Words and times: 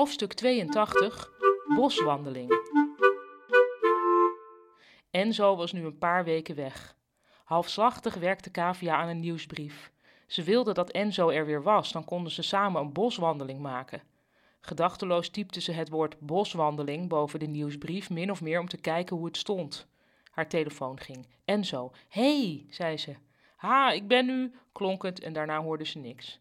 Hoofdstuk 0.00 0.32
82 0.32 1.30
Boswandeling 1.74 2.52
Enzo 5.10 5.56
was 5.56 5.72
nu 5.72 5.84
een 5.84 5.98
paar 5.98 6.24
weken 6.24 6.54
weg. 6.54 6.96
Halfslachtig 7.44 8.14
werkte 8.14 8.50
Kavia 8.50 8.96
aan 8.96 9.08
een 9.08 9.20
nieuwsbrief. 9.20 9.92
Ze 10.26 10.42
wilde 10.42 10.72
dat 10.72 10.90
Enzo 10.90 11.28
er 11.28 11.46
weer 11.46 11.62
was, 11.62 11.92
dan 11.92 12.04
konden 12.04 12.32
ze 12.32 12.42
samen 12.42 12.80
een 12.80 12.92
boswandeling 12.92 13.60
maken. 13.60 14.02
Gedachteloos 14.60 15.28
typte 15.28 15.60
ze 15.60 15.72
het 15.72 15.88
woord 15.88 16.20
boswandeling 16.20 17.08
boven 17.08 17.38
de 17.38 17.46
nieuwsbrief, 17.46 18.10
min 18.10 18.30
of 18.30 18.40
meer 18.40 18.60
om 18.60 18.68
te 18.68 18.80
kijken 18.80 19.16
hoe 19.16 19.26
het 19.26 19.36
stond. 19.36 19.86
Haar 20.30 20.48
telefoon 20.48 21.00
ging. 21.00 21.26
Enzo, 21.44 21.92
hey, 22.08 22.66
zei 22.70 22.96
ze. 22.96 23.16
Ha, 23.56 23.92
ik 23.92 24.08
ben 24.08 24.26
nu, 24.26 24.52
klonk 24.72 25.02
het 25.02 25.20
en 25.20 25.32
daarna 25.32 25.62
hoorde 25.62 25.84
ze 25.84 25.98
niks. 25.98 26.40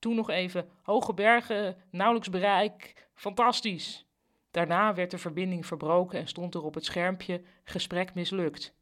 Toen 0.00 0.14
nog 0.14 0.30
even, 0.30 0.68
hoge 0.82 1.14
bergen, 1.14 1.76
nauwelijks 1.90 2.30
bereik, 2.30 3.08
fantastisch. 3.14 4.06
Daarna 4.50 4.94
werd 4.94 5.10
de 5.10 5.18
verbinding 5.18 5.66
verbroken 5.66 6.18
en 6.18 6.28
stond 6.28 6.54
er 6.54 6.64
op 6.64 6.74
het 6.74 6.84
schermpje, 6.84 7.42
gesprek 7.64 8.14
mislukt. 8.14 8.74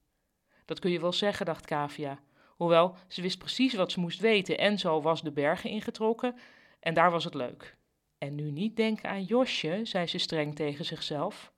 Dat 0.65 0.79
kun 0.79 0.91
je 0.91 1.01
wel 1.01 1.13
zeggen, 1.13 1.47
dacht 1.47 1.65
Kavia. 1.65 2.19
Hoewel, 2.57 2.97
ze 3.09 3.23
wist 3.23 3.39
precies 3.39 3.75
wat 3.75 3.93
ze 3.93 4.01
moest 4.01 4.21
weten. 4.21 4.59
Enzo 4.59 5.03
was 5.03 5.23
de 5.23 5.33
bergen 5.33 5.71
ingetrokken 5.71 6.37
en 6.81 6.95
daar 6.95 7.11
was 7.11 7.25
het 7.25 7.35
leuk. 7.35 7.77
En 8.19 8.35
nu 8.35 8.51
niet 8.51 8.77
denken 8.77 9.09
aan 9.09 9.25
Josje, 9.25 9.81
zei 9.83 10.07
ze 10.07 10.19
streng 10.19 10.55
tegen 10.55 10.85
zichzelf. 10.85 11.53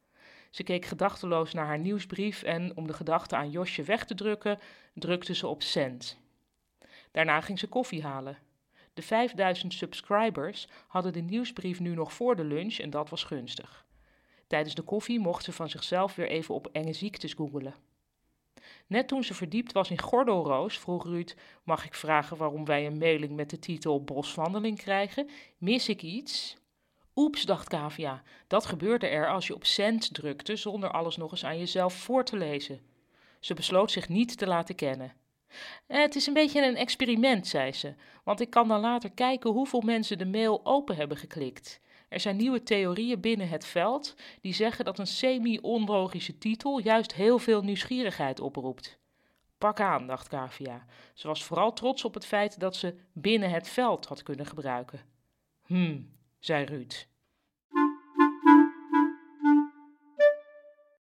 Ze 0.51 0.63
keek 0.63 0.85
gedachteloos 0.85 1.53
naar 1.53 1.67
haar 1.67 1.79
nieuwsbrief 1.79 2.43
en, 2.43 2.77
om 2.77 2.87
de 2.87 2.93
gedachte 2.93 3.37
aan 3.37 3.51
Josje 3.51 3.83
weg 3.83 4.05
te 4.05 4.15
drukken, 4.15 4.59
drukte 4.95 5.35
ze 5.35 5.47
op 5.47 5.63
send. 5.63 6.19
Daarna 7.11 7.41
ging 7.41 7.59
ze 7.59 7.69
koffie 7.69 8.03
halen. 8.03 8.39
De 8.95 9.03
5000 9.03 9.73
subscribers 9.73 10.69
hadden 10.87 11.13
de 11.13 11.21
nieuwsbrief 11.21 11.81
nu 11.81 11.95
nog 11.95 12.13
voor 12.13 12.37
de 12.37 12.45
lunch 12.45 12.79
en 12.79 12.91
dat 12.91 13.11
was 13.11 13.25
gunstig. 13.25 13.87
Tijdens 14.47 14.75
de 14.75 14.83
koffie 14.83 15.21
mocht 15.21 15.45
ze 15.45 15.53
van 15.53 15.69
zichzelf 15.69 16.15
weer 16.15 16.29
even 16.29 16.55
op 16.55 16.69
enge 16.73 16.93
ziektes 16.93 17.33
googelen. 17.33 17.75
Net 18.87 19.09
toen 19.09 19.25
ze 19.25 19.35
verdiept 19.35 19.73
was 19.73 19.91
in 19.91 20.01
gordelroos, 20.01 20.79
vroeg 20.79 21.05
Ruud: 21.05 21.35
Mag 21.63 21.85
ik 21.85 21.95
vragen 21.95 22.37
waarom 22.37 22.65
wij 22.65 22.87
een 22.87 22.99
mailing 22.99 23.37
met 23.37 23.51
de 23.51 23.59
titel 23.59 24.05
Boswandeling 24.05 24.79
krijgen? 24.79 25.29
Mis 25.59 25.89
ik 25.89 26.03
iets? 26.03 26.57
Oeps, 27.15 27.45
dacht 27.45 27.69
Kavia, 27.69 28.23
dat 28.47 28.67
gebeurde 28.67 29.07
er 29.07 29.29
als 29.29 29.47
je 29.47 29.55
op 29.55 29.65
send 29.65 30.15
drukte 30.15 30.57
zonder 30.57 30.91
alles 30.91 31.17
nog 31.17 31.31
eens 31.31 31.45
aan 31.45 31.59
jezelf 31.59 31.95
voor 31.95 32.25
te 32.25 32.37
lezen. 32.37 32.81
Ze 33.41 33.55
besloot 33.55 33.91
zich 33.91 34.09
niet 34.09 34.39
te 34.39 34.47
laten 34.47 34.75
kennen. 34.75 35.13
Het 35.87 36.15
is 36.15 36.27
een 36.27 36.33
beetje 36.33 36.67
een 36.67 36.77
experiment, 36.77 37.47
zei 37.47 37.73
ze, 37.73 37.95
want 38.25 38.41
ik 38.41 38.51
kan 38.51 38.69
dan 38.69 38.81
later 38.81 39.11
kijken 39.11 39.51
hoeveel 39.51 39.81
mensen 39.81 40.19
de 40.19 40.27
mail 40.27 40.61
open 40.65 40.97
hebben 40.97 41.17
geklikt. 41.17 41.81
Er 42.09 42.21
zijn 42.21 42.37
nieuwe 42.37 42.63
theorieën 42.63 43.21
binnen 43.21 43.49
het 43.49 43.67
veld 43.67 44.15
die 44.41 44.55
zeggen 44.55 44.85
dat 44.85 44.99
een 44.99 45.07
semi-onlogische 45.07 46.39
titel 46.39 46.79
juist 46.79 47.15
heel 47.15 47.39
veel 47.39 47.63
nieuwsgierigheid 47.63 48.41
oproept. 48.41 48.99
Pak 49.59 49.81
aan, 49.81 50.07
dacht 50.07 50.29
Kavia. 50.29 50.85
Ze 51.15 51.27
was 51.27 51.45
vooral 51.45 51.73
trots 51.73 52.05
op 52.05 52.15
het 52.15 52.27
feit 52.27 52.61
dat 52.61 52.77
ze 52.77 52.95
binnen 53.13 53.51
het 53.51 53.69
veld 53.69 54.07
had 54.07 54.23
kunnen 54.23 54.47
gebruiken. 54.47 55.01
Hm, 55.67 56.01
zei 56.39 56.65
Ruud. 56.65 57.07